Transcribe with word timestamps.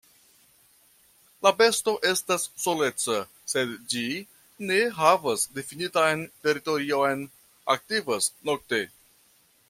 La 1.47 1.51
besto 1.59 1.91
estas 2.11 2.45
soleca, 2.63 3.17
sed 3.53 3.75
ĝi 3.93 4.03
ne 4.71 4.79
havas 5.01 5.43
difinitan 5.59 6.23
teritorion, 6.47 7.23
aktivas 7.79 8.31
nokte. 8.51 8.81